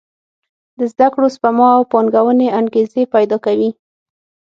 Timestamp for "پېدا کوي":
3.13-3.69